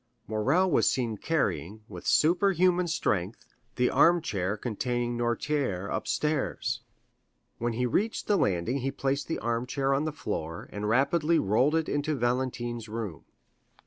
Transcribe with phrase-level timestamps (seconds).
[0.25, 6.81] Morrel was seen carrying, with superhuman strength, the armchair containing Noirtier upstairs.
[7.59, 11.75] When he reached the landing he placed the armchair on the floor and rapidly rolled
[11.75, 13.25] it into Valentine's room.